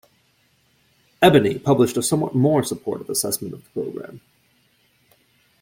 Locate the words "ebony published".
1.21-1.95